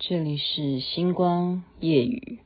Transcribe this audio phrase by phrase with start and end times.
[0.00, 2.38] 这里是星光夜雨。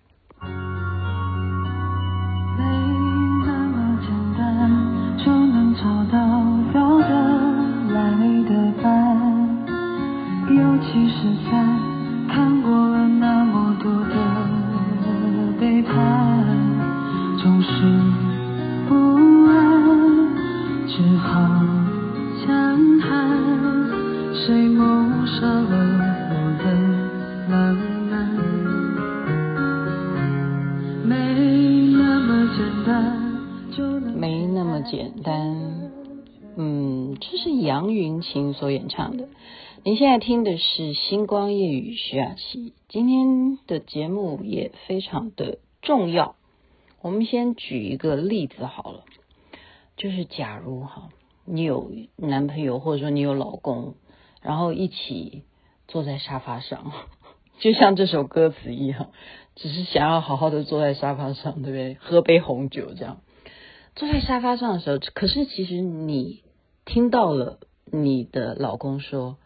[34.16, 35.92] 没那么简单，
[36.56, 39.28] 嗯，这是杨云琴所演唱的。
[39.84, 42.72] 您现在听的是星光夜雨徐雅琪。
[42.88, 46.34] 今天的节目也非常的重要。
[47.00, 49.04] 我们先举一个例子好了，
[49.96, 51.10] 就是假如哈，
[51.44, 53.94] 你有男朋友或者说你有老公，
[54.40, 55.44] 然后一起
[55.86, 56.90] 坐在沙发上，
[57.60, 59.10] 就像这首歌词一样，
[59.54, 61.94] 只是想要好好的坐在沙发上，对不对？
[62.00, 63.20] 喝杯红酒这样。
[63.94, 66.42] 坐在沙发上的时候，可是其实你
[66.84, 69.36] 听到了你的老公说：“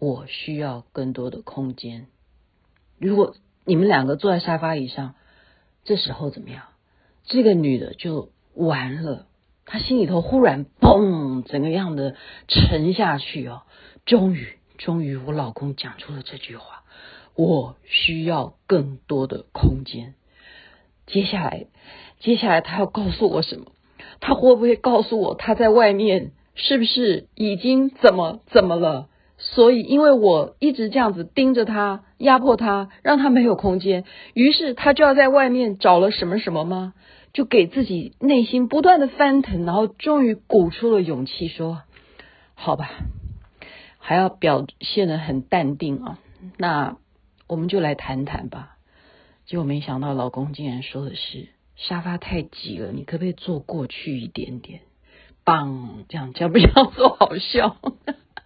[0.00, 2.06] 我需要更多的空间。”
[2.98, 5.14] 如果你们两个坐在沙发椅上，
[5.84, 6.64] 这时候怎么样？
[7.24, 9.26] 这个女的就完了，
[9.66, 12.16] 她心里头忽然嘣，整个样的
[12.48, 13.62] 沉下去哦。
[14.06, 16.82] 终于，终于，我老公讲出了这句话
[17.38, 20.14] ：“我需要更多的空间。”
[21.06, 21.66] 接下来。
[22.20, 23.66] 接下来他要告诉我什么？
[24.18, 29.08] 他会不会告诉我他在外面是不是已经怎么怎么了？
[29.38, 34.02] 所以因为我一直这样子盯着他，压迫他，让他没有空间，
[34.34, 36.92] 于是他就要在外面找了什么什么吗？
[37.32, 41.82] 就给自己内心不断的翻腾，然后终于鼓出了勇气说
[42.56, 42.90] ：“好吧，
[43.98, 46.18] 还要表现得很淡定啊。
[46.56, 46.96] 那
[47.48, 48.76] 我们就来谈谈吧。”
[49.46, 51.48] 结果没想到老公竟然说的是。
[51.80, 54.80] 沙发太挤了，你可不可以坐过去一点点？
[55.44, 57.76] 棒，这样叫不叫做好笑？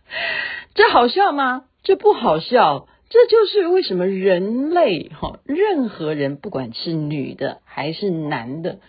[0.74, 1.64] 这好笑吗？
[1.82, 2.86] 这不好笑。
[3.08, 8.80] 这就是为什么人类哈，任何人不管是女的还是男的，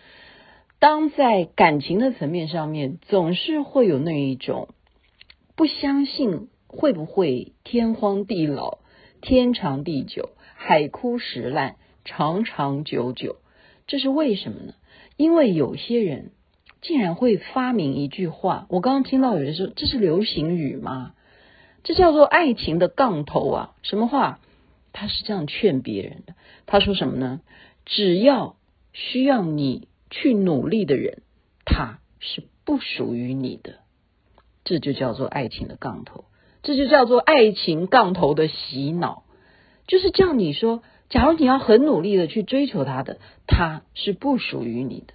[0.78, 4.68] 当在感情的层面上面，总是会有那一种
[5.56, 8.80] 不相信会不会天荒地老、
[9.24, 13.38] 天长地久、海枯石烂、长长久久。
[13.88, 14.74] 这是为什么呢？
[15.16, 16.32] 因为有些人
[16.82, 21.16] 竟然会发明一句话，我刚刚听到有人说这是流行语吗？
[21.84, 23.76] 这叫做爱情的杠头啊！
[23.82, 24.42] 什么话？
[24.92, 26.36] 他是这样劝别人的。
[26.66, 27.40] 他说什么呢？
[27.86, 28.58] 只要
[28.92, 31.22] 需要你去努力的人，
[31.64, 33.76] 他是不属于你的。
[34.66, 36.26] 这就叫做爱情的杠头，
[36.64, 39.24] 这就叫做爱情杠头的洗脑，
[39.86, 40.82] 就是叫你说。
[41.10, 45.14] 假如你要很努力的去追求他的，他是不属于你的，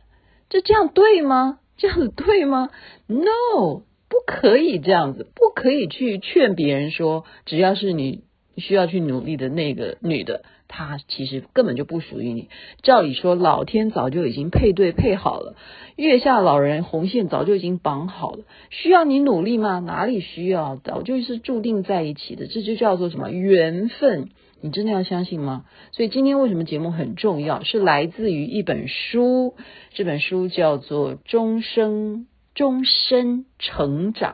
[0.49, 1.59] 这这样对吗？
[1.77, 2.71] 这样子对吗
[3.09, 8.23] ？No，不可以这样子，不可以去劝别人说，只要是你
[8.59, 12.49] 需要去努力的那个女的，她其实根本就不属于你。
[12.83, 15.57] 照理说，老天早就已经配对配好了，
[15.97, 19.81] 月下老人红线早就已经绑好了，需要你努力吗？
[19.81, 20.77] 哪里需要？
[20.77, 24.29] 早就是注定在一起的，这就叫做什么缘分。
[24.61, 25.65] 你真的要相信吗？
[25.93, 27.63] 所以今天为什么节目很重要？
[27.63, 29.55] 是来自于一本书，
[29.95, 34.33] 这本书叫做《终生终身成长》，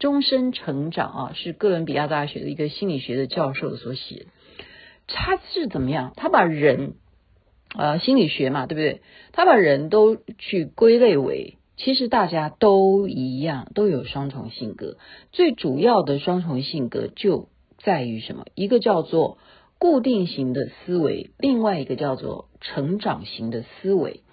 [0.00, 4.26] 终身成长啊，是哥伦比亚大学的一个心理学的教授所写。
[5.08, 6.12] 他是怎么样？
[6.14, 6.94] 他把人、
[7.76, 9.02] 呃，心理学嘛，对不对？
[9.32, 14.96] 他把人都去归类为，其实大家都一样，都有双重性格。
[15.32, 17.48] 最主要的双重性格就。
[17.80, 18.44] 在于什么？
[18.56, 19.38] 一个叫做
[19.78, 24.24] 固定型的思维，另外一个叫做成长型的思维。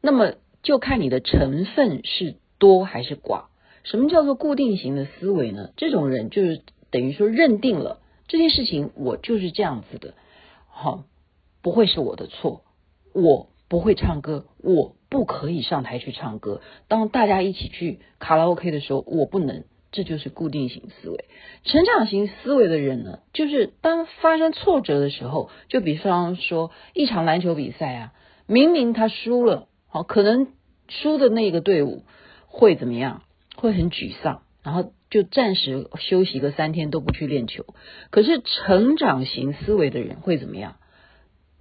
[0.00, 3.46] 那么就看你的成分是多还是寡。
[3.82, 5.70] 什么叫做固定型的思维呢？
[5.76, 6.62] 这种人就是
[6.92, 7.98] 等于说认定了
[8.30, 10.14] 这件事情，我就是这样子的，
[10.68, 11.02] 好，
[11.62, 12.62] 不会是我的错。
[13.12, 16.60] 我不会唱歌，我不可以上台去唱歌。
[16.86, 19.64] 当大家一起去卡拉 OK 的时候，我不能。
[19.92, 21.24] 这就是固定型思维，
[21.64, 28.12] 成长型思维的人呢，就是当发生挫折的时候，就比方说一场篮球比赛啊，
[28.46, 30.52] 明明他输了，好，可能
[30.86, 32.04] 输的那个队伍
[32.46, 33.24] 会怎么样？
[33.56, 37.66] 会很沮丧，然后就暂时休息个三天都不去练球。
[38.10, 40.76] 可是成长型思维的人会怎么样？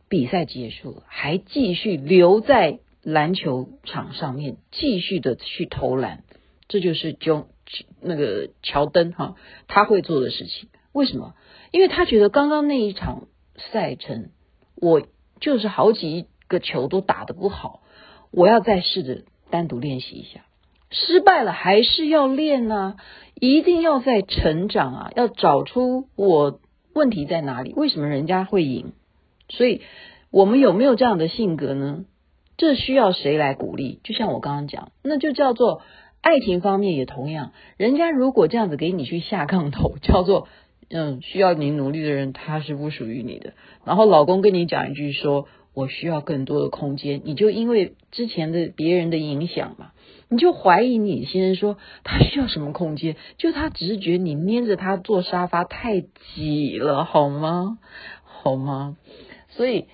[0.07, 6.23] 比赛结束了，还继续留在篮球场上面，继续的去投篮。
[6.67, 7.47] 这就是就。
[8.01, 9.35] 那个乔登哈，
[9.67, 11.35] 他会做的事情，为什么？
[11.69, 13.27] 因为他觉得刚刚那一场
[13.71, 14.31] 赛程，
[14.75, 15.03] 我
[15.39, 17.83] 就是好几个球都打得不好，
[18.31, 20.45] 我要再试着单独练习一下。
[20.91, 22.95] 失败了还是要练啊，
[23.39, 26.59] 一定要在成长啊，要找出我
[26.93, 28.93] 问题在哪里，为什么人家会赢？
[29.49, 29.81] 所以
[30.31, 32.05] 我们有没有这样的性格呢？
[32.57, 33.99] 这需要谁来鼓励？
[34.03, 35.81] 就像我刚刚讲，那就叫做
[36.21, 40.47] 爱情方面也同样，人家如果这样子给你去下杠头， 叫做
[40.89, 43.53] 嗯，需要你努力的人他是不属于你的。
[43.85, 49.91] 然后老公跟你讲一句说，我需要更多的空间，你就因为之前的别人的影响嘛。
[50.31, 53.15] 你就怀疑你先生说他需要什么空间？
[53.37, 57.79] 就他只是觉得你黏着他坐沙发太挤了，好吗？
[58.23, 58.95] 好吗？
[59.49, 59.87] 所以，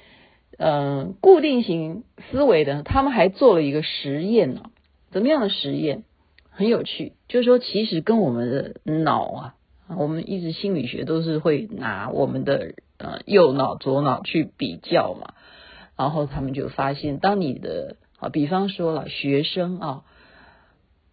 [0.58, 4.64] 嗯、呃，固定型思维的他们还做了一个实验呢。
[5.10, 6.04] 怎么样的实验？
[6.50, 9.56] 很有趣，就是说其实跟我们的脑啊，
[9.98, 15.34] 我们一直心理学都是会拿我们的呃右脑、左脑去比较嘛。
[15.96, 20.04] 然后他们就发现，当你的啊，比方说了学生啊。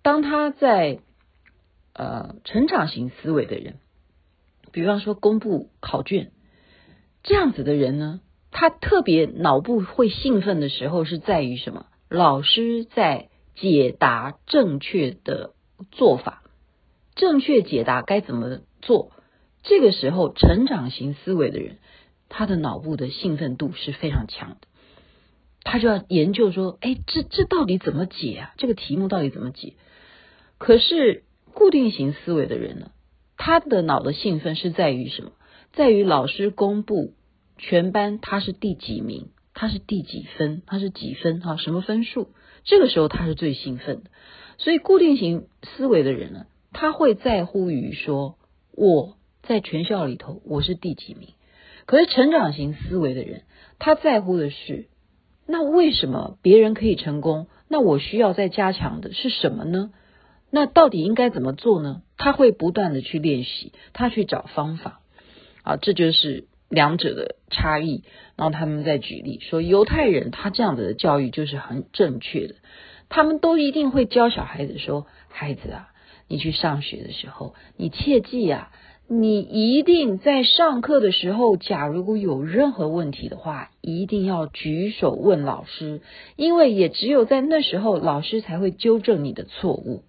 [0.03, 0.99] 当他在
[1.95, 3.79] 呃成长型思维的人，
[4.73, 6.33] 比方说公布考卷
[7.23, 8.21] 这样子的人呢，
[8.51, 11.87] 他特别脑部会兴奋的时候是在于什么？
[12.09, 15.55] 老师在解答正确的
[15.91, 16.43] 做法，
[17.15, 19.13] 正确解答该怎么做？
[19.63, 21.79] 这个时候，成长型思维的人，
[22.29, 24.57] 他的脑部的兴奋度是非常强的，
[25.63, 28.55] 他就要研究说，哎，这这到底怎么解啊？
[28.57, 29.75] 这个题目到底怎么解？
[30.63, 31.25] 可是
[31.55, 32.93] 固定型思维的人呢，
[33.37, 35.33] 他的脑的兴奋是在于什么？
[35.73, 37.15] 在于老师公布
[37.59, 41.57] 全班他是第几名，他是第几分，他是几分哈？
[41.57, 42.29] 什么分数？
[42.63, 44.11] 这个时候他是最兴奋的。
[44.57, 48.37] 所以固定型思维的人呢，他会在乎于说
[48.71, 51.31] 我在全校里头我是第几名。
[51.87, 53.43] 可是成长型思维的人，
[53.81, 54.87] 他在乎的是
[55.45, 57.49] 那为什么别人可以成功？
[57.67, 59.91] 那我需要再加强的是什么呢？
[60.55, 62.03] 那到底应该怎么做呢？
[62.19, 65.01] 他会不断的去练习，他去找方法，
[65.63, 68.05] 啊，这就是两者的差异。
[68.37, 72.57] 然后他们在举例说，犹太人他这样子的教育就是很正确的，
[73.09, 75.89] 他们都一定会教小孩子说：“孩子啊，
[76.29, 78.71] 你去上学的时候，你切记啊，
[79.09, 86.03] 你一定在上课的时候，假如果有任何问题的话，一定要举手问老师，
[86.37, 90.03] 因为也只有在那时候，老师才会纠正你的错误。”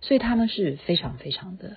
[0.00, 1.76] 所以他们是非常非常的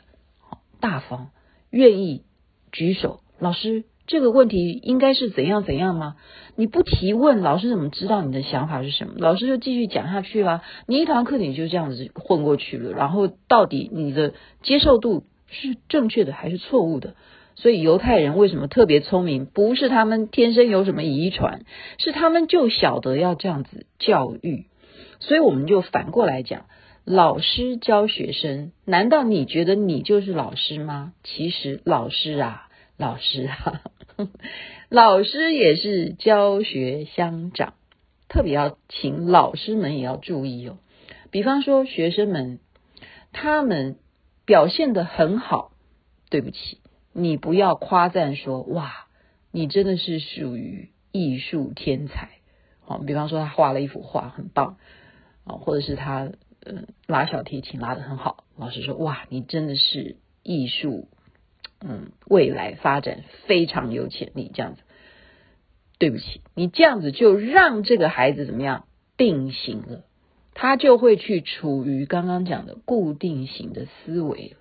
[0.79, 1.29] 大方，
[1.69, 2.23] 愿意
[2.71, 3.21] 举手。
[3.39, 6.15] 老师，这个问题应该是怎样怎样吗？
[6.55, 9.15] 你不提问，老师怎么知道你的想法是什么？
[9.17, 10.61] 老师就继续讲下去了。
[10.87, 17.15] 你一堂课你就这样子混过去了，然后到底你的接受度是正确的还是错误的？
[17.55, 19.45] 所以犹太人为什么特别聪明？
[19.45, 21.65] 不是他们天生有什么遗传，
[21.97, 24.67] 是他们就晓得要这样子教育。
[25.19, 26.65] 所以我们就反过来讲。
[27.05, 31.13] 老师教学生，难道你觉得你就是老师吗？
[31.21, 33.81] 其实老师啊，老师啊，
[34.87, 37.73] 老师也是教学相长，
[38.29, 40.77] 特别要请老师们也要注意哦。
[41.29, 42.59] 比方说学生们，
[43.33, 43.97] 他们
[44.45, 45.73] 表现得很好，
[46.29, 46.79] 对不起，
[47.11, 49.07] 你不要夸赞说哇，
[49.51, 52.29] 你真的是属于艺术天才。
[52.85, 54.77] 好，比方说他画了一幅画，很棒
[55.43, 56.31] 啊，或者是他。
[56.65, 58.45] 嗯，拉小提琴拉得很好。
[58.57, 61.09] 老师说：“哇，你真的是艺术，
[61.81, 64.81] 嗯，未来发展非常有潜力。”这样子，
[65.99, 68.85] 对不起，你这样子就让这个孩子怎么样
[69.17, 70.05] 定型了，
[70.53, 74.55] 他就会去处于刚刚讲的固定型的思维。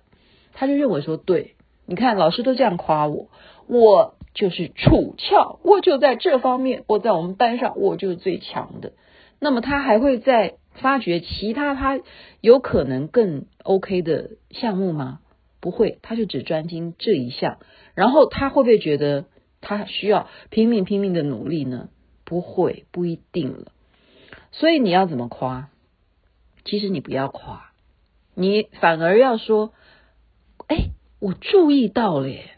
[0.51, 1.55] 他就认为说：“对，
[1.85, 3.29] 你看老师都这样夸我，
[3.67, 8.91] 我就是处翘，我就在这方面，我在我们班上我就是最强的。”
[9.39, 10.55] 那么他还会在。
[10.75, 11.99] 发掘其他他
[12.41, 15.19] 有可能更 OK 的项目吗？
[15.59, 17.57] 不会，他就只专精这一项。
[17.95, 19.25] 然后他会不会觉得
[19.61, 21.89] 他需要拼命拼命的努力呢？
[22.25, 23.71] 不会，不一定了。
[24.51, 25.69] 所以你要怎么夸？
[26.65, 27.71] 其实你不要夸，
[28.35, 29.73] 你反而要说
[30.67, 32.51] ：“哎，我注意到了耶，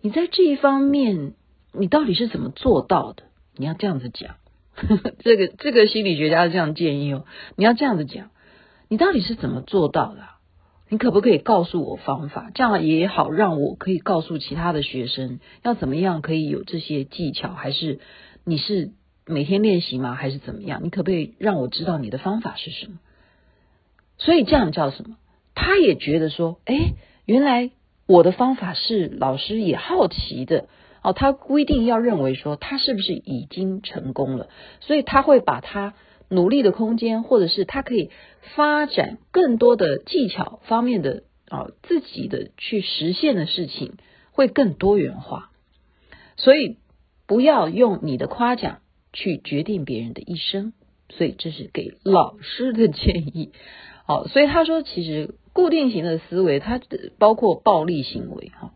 [0.00, 1.34] 你在这一方面，
[1.72, 3.24] 你到底是怎么做到的？”
[3.56, 4.36] 你要这样子讲。
[5.20, 7.24] 这个这个心理学家这样建议哦，
[7.56, 8.30] 你要这样子讲，
[8.88, 10.20] 你到底是怎么做到的？
[10.88, 12.50] 你可不可以告诉我方法？
[12.54, 18.00] 这样也好，让我可以告诉其他的学生要怎么样可以有这些技巧，还是
[18.44, 18.92] 你是
[19.26, 20.14] 每天练习吗？
[20.14, 20.80] 还是怎么样？
[20.84, 22.98] 你可不可以让我知道你的方法是什么？
[24.18, 25.16] 所以这样叫什么？
[25.54, 26.92] 他也觉得说，哎，
[27.24, 27.70] 原来
[28.06, 30.66] 我的方法是老师也好奇的
[31.02, 34.48] 哦，他规定要认为说他是不是已经成功了，
[34.80, 35.94] 所以他会把他
[36.28, 38.10] 努力的空间，或者是他可以
[38.54, 43.94] 发展更多的技巧方面的啊自己的去实现的事情
[44.30, 45.50] 会更多元化，
[46.36, 46.78] 所以
[47.26, 48.78] 不要用你的夸奖
[49.12, 50.72] 去决定别人的一生，
[51.08, 53.52] 所以这是给老师的建议。
[54.04, 55.34] 好，所以他说其实。
[55.54, 56.80] 固定型的思维，它
[57.18, 58.72] 包括暴力行为哈，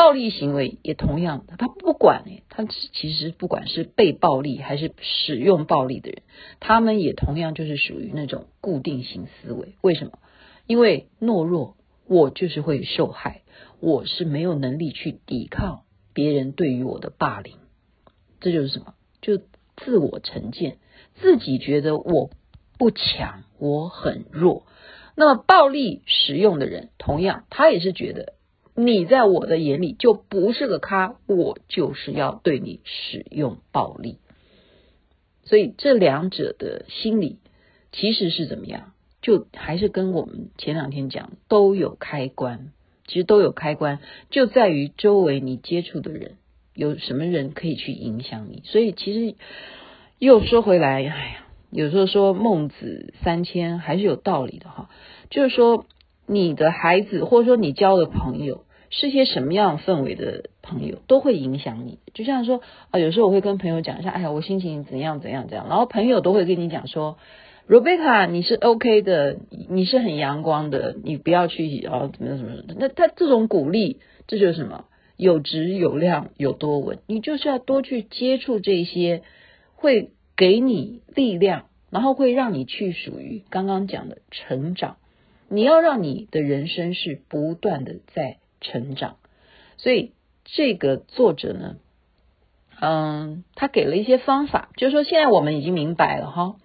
[0.00, 6.22] 暴力行为也同样的，他不管诶，他其实不管是被暴力还是使用暴力的人，
[6.58, 9.74] 他们也同样就是属于那种固定型思维。
[9.82, 10.12] 为什么？
[10.66, 11.76] 因为懦弱，
[12.06, 13.42] 我就是会受害，
[13.78, 15.82] 我是没有能力去抵抗
[16.14, 17.56] 别人对于我的霸凌，
[18.40, 18.94] 这就是什么？
[19.20, 19.36] 就
[19.76, 20.78] 自我成见，
[21.16, 22.30] 自己觉得我
[22.78, 24.64] 不强，我很弱。
[25.14, 28.32] 那么暴力使用的人，同样他也是觉得
[28.84, 34.18] 你在我的眼里就不是个咖，我就是要对你使用暴力。
[35.44, 37.38] 所以这两者的心理
[37.92, 38.92] 其实是怎么样？
[39.22, 42.72] 就还是跟我们前两天讲都有开关，
[43.06, 43.98] 其实都有开关，
[44.30, 46.36] 就在于周围你接触的人
[46.74, 48.62] 有什么人可以去影响你。
[48.64, 49.36] 所以其实
[50.18, 51.46] 又说回来，哎呀。
[51.72, 54.90] 有时候说孟子三迁还是有道理的哈，
[55.30, 55.86] 就是说
[56.26, 61.98] 你的孩子或者说你交的朋友是些什么样氛围的朋友，都会影响你。
[62.12, 67.16] 就像说啊，有时候我会跟朋友讲一下，哎呀，我心情怎样怎样怎样，然后朋友都会跟你讲说
[67.68, 72.74] ，Rebecca 你是 OK 的，你是很阳光的，你不要去啊怎么怎么怎么。
[72.78, 74.84] 那他这种鼓励，这就是什么？
[75.16, 79.22] 有质有量有多稳，你就是要多去接触这些
[79.74, 80.10] 会。
[80.36, 84.96] 给你力量，然后会让你去属于刚刚讲的成长。
[85.50, 89.16] 你要让你的人生是不断的在成长。
[89.76, 90.12] 所以
[90.44, 91.76] 这个作者呢，
[92.80, 96.56] 嗯，他给了一些方法，就是说现在我们已经明白了哈，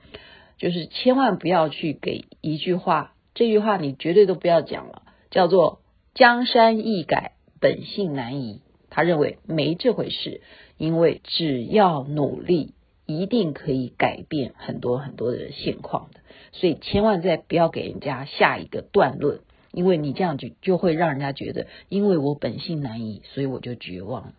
[0.57, 5.81] 就是千万不要去给一句话，这句话你绝对都不要讲了，叫做
[6.13, 8.61] “江山易改，本性难移”。
[8.89, 10.41] 他认为没这回事，
[10.77, 12.73] 因为只要努力。
[13.07, 16.21] 一定可以改变很多很多的现况的，
[16.53, 19.41] 所以千万再不要给人家下一个断论，
[19.75, 24.33] 因为你这样就就会让人家觉得，因为我本性难移，所以我就绝望了。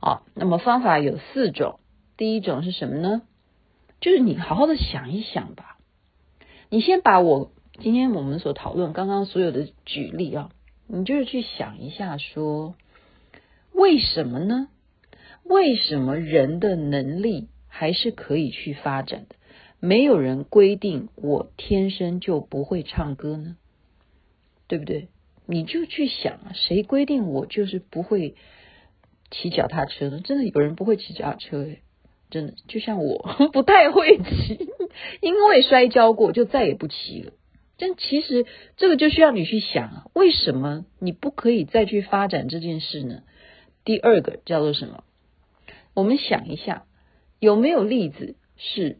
[0.00, 1.80] 啊，那么方法有四种，
[2.16, 3.22] 第一种是什么呢？
[4.00, 5.76] 就是你好好的想一想吧，
[6.70, 10.50] 你先把我今天我们所讨论刚刚所有的举例啊，
[10.86, 12.74] 你就是去想一下说，
[13.72, 14.68] 为什么呢？
[15.42, 17.48] 为什么人的能力？
[17.70, 19.36] 还是可以去发展的，
[19.78, 23.56] 没有人规定我天生就不会唱歌呢，
[24.68, 25.08] 对不对？
[25.46, 28.36] 你就去想啊，谁规定我就是不会
[29.30, 30.20] 骑脚踏车呢？
[30.22, 31.80] 真的有人不会骑脚踏车诶，
[32.30, 33.18] 真的就像我
[33.52, 34.68] 不太会骑，
[35.20, 37.32] 因为摔跤过就再也不骑了。
[37.78, 38.46] 但其实
[38.76, 43.22] 这个就需要你去想啊，为什么你不可以再去发展这件事呢？
[43.84, 45.02] 第二个叫做什么？
[45.94, 46.84] 我们想一下。
[47.40, 48.98] 有没有例子是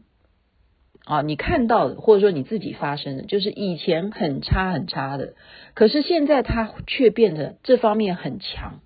[1.09, 5.33] 啊，你看到的，或者说你自己发生的，就是以前很差很差的，
[5.73, 8.81] 可是现在他却变得这方面很强，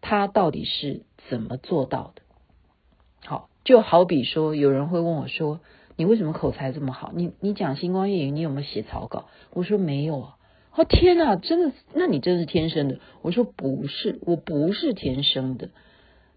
[0.00, 2.22] 他到底是怎么做到的？
[3.26, 5.60] 好，就好比说，有人会问我说
[5.96, 7.12] ：“你为什么口才这么好？
[7.14, 10.36] 你你讲星光夜语，你有没有写草稿？”我说没有啊。
[10.74, 11.72] 哦天哪，真的？
[11.92, 13.00] 那你真是天生的？
[13.20, 15.68] 我说不是，我不是天生的。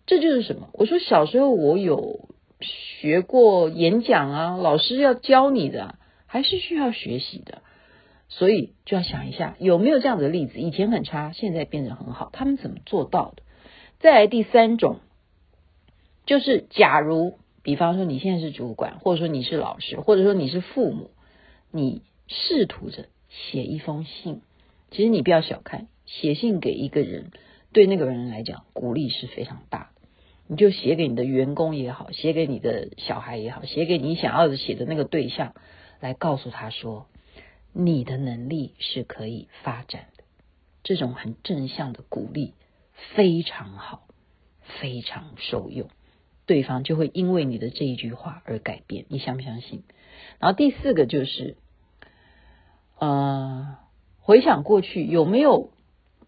[0.06, 0.68] 这就是什么？
[0.74, 2.28] 我说小时候我有。
[2.64, 7.62] 学过演讲啊，老师要教你的，还是需要学习的，
[8.30, 13.44] 所以就要想一下有没有这样的例子，以前很差，现在变得很好，他们怎么做到的？
[14.00, 15.00] 再来第三种，
[16.26, 21.12] 就是假如，比方说你现在是主管，或者说你是老师，或者说你是父母，
[21.72, 24.42] 你试图着写一封信，
[24.92, 27.32] 其实你不要小看，写信给一个人，
[27.72, 29.93] 对那个人来讲，鼓励是非常大。
[30.46, 35.54] 你就写给你的员工也好，写给你的小孩也好，写给你想要写的那个对象，
[36.02, 37.08] 来告诉他说，
[37.72, 40.24] 你的能力是可以发展的。
[40.84, 42.56] 这种很正向的鼓励
[43.16, 44.06] 非常好，
[44.82, 45.90] 非常受用，
[46.46, 49.06] 对方就会因为你的这一句话而改变。
[49.08, 49.84] 你相不相信？
[50.40, 51.56] 然后第四个就是，
[53.00, 53.78] 呃，
[54.20, 55.72] 回想过去有没有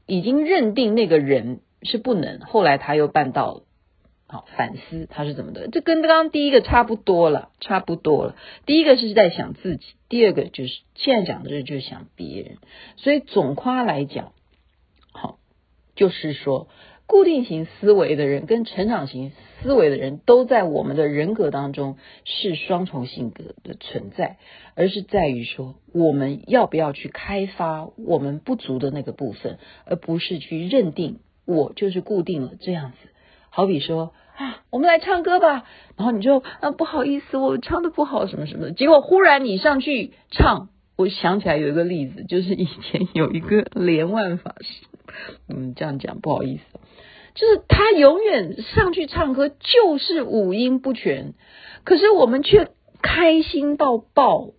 [0.05, 3.64] 已经认定那个人是不能，后来他又办到了。
[4.58, 8.36] 反思他是怎么的，这跟刚刚第一个差不多了，差不多了。
[8.65, 12.58] 第一个是在想自己，第二个就是现在讲的这就是想别人。
[12.98, 14.34] 所以总括来讲，
[15.12, 15.38] 好，
[15.96, 16.68] 就是说，
[17.06, 24.38] 固定型思维的人跟成长型思维的人都在我们的人格当中是双重性格的存在，
[24.74, 32.98] 而是在于说，我们要不要去开发我们不足的那个部分，而不是去认定我就是固定了这样子。
[33.50, 35.63] 好比说啊，我们来唱歌吧，
[35.98, 40.70] 然后你就啊不好意思，我唱的不好什么什么的，结果忽然你上去唱。
[40.98, 44.86] 我想起来有一个例子，就是以前有一个莲万法师，
[45.50, 46.80] 嗯，这样讲不好意思，
[47.34, 51.34] 就是他永远上去唱歌就是五音不全，
[51.84, 52.70] 可是我们却
[53.01, 54.51] 开心到爆，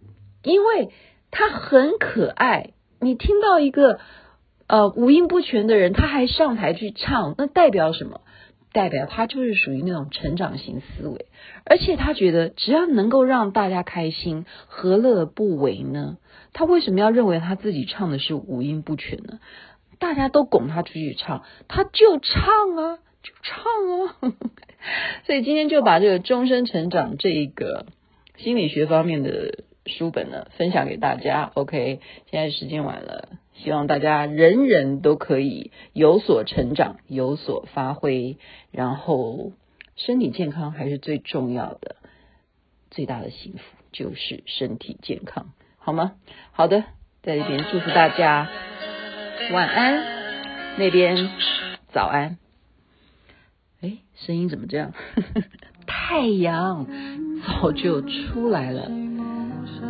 [0.42, 0.90] 因为
[1.30, 2.70] 他很可爱。
[3.00, 3.98] 你听到一个
[4.66, 8.20] 呃五音不全的人，他还上台去唱，那代表什么？
[8.76, 11.24] 代表他就是属于那种成长型思维，
[11.64, 16.18] 而且他觉得只要能够让大家开心，何乐不为呢？
[16.52, 19.40] 他为什么要认为他自己唱的是五音不全呢？
[19.98, 24.34] 大家都拱他出去唱，他就唱啊，就唱啊。
[25.24, 27.86] 所以今天就把这个终身成长这一个
[28.36, 31.50] 心理学方面的书本呢，分享给大家。
[31.54, 33.30] OK，现在时间晚了。
[33.58, 38.36] 希望大家人人都可以有所成长，有所发挥，
[38.70, 39.52] 然后
[39.96, 41.96] 身体健康还是最重要的，
[42.90, 43.58] 最大的幸福
[43.92, 46.12] 就是身体健康，好吗？
[46.52, 46.84] 好的，
[47.22, 48.48] 在这边祝福大家
[49.52, 50.02] 晚安，
[50.78, 51.30] 那边
[51.92, 52.38] 早安。
[53.80, 54.92] 哎，声音怎么这样？
[55.86, 56.86] 太阳
[57.42, 58.90] 早就出来了，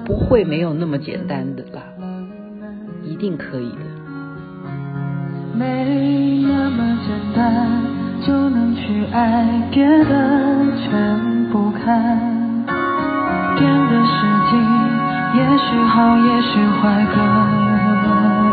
[0.04, 2.15] 不会没有那么简单的啦。
[3.06, 3.78] 一定可以的。
[5.54, 7.70] 没那么简单
[8.26, 10.12] 就能去爱，别的
[10.82, 11.86] 全不看。
[13.56, 14.56] 变个世纪，
[15.38, 16.48] 也许好，也许
[16.82, 17.16] 坏，各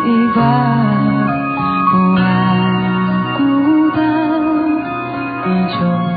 [0.07, 0.39] 一半。
[1.91, 2.23] 不爱
[3.37, 3.41] 孤
[3.95, 4.01] 单，
[5.45, 6.12] 你就。